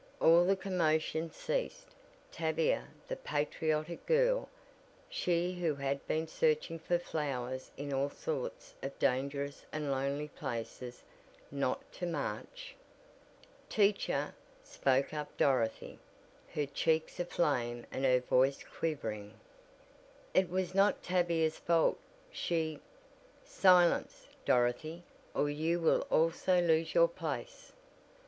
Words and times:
All 0.19 0.45
the 0.45 0.55
commotion 0.55 1.29
ceased. 1.31 1.85
Tavia 2.31 2.87
the 3.07 3.15
patriotic 3.15 4.03
girl 4.07 4.49
she 5.07 5.53
who 5.53 5.75
had 5.75 6.03
been 6.07 6.27
searching 6.27 6.79
for 6.79 6.97
flowers 6.97 7.69
in 7.77 7.93
all 7.93 8.09
sorts 8.09 8.73
of 8.81 8.97
dangerous 8.97 9.63
and 9.71 9.91
lonely 9.91 10.29
places 10.29 11.03
not 11.51 11.91
to 11.93 12.07
march? 12.07 12.75
"Teacher," 13.69 14.33
spoke 14.63 15.13
up 15.13 15.37
Dorothy, 15.37 15.99
her 16.55 16.65
cheeks 16.65 17.19
aflame 17.19 17.85
and 17.91 18.03
her 18.03 18.21
voice 18.21 18.63
quivering. 18.79 19.39
"It 20.33 20.49
was 20.49 20.73
not 20.73 21.03
Tavia's 21.03 21.59
fault. 21.59 21.99
She" 22.31 22.79
"Silence, 23.45 24.25
Dorothy, 24.45 25.03
or 25.35 25.47
you 25.47 25.79
will 25.79 26.01
also 26.09 26.59
lose 26.59 26.95
your 26.95 27.07
place." 27.07 27.71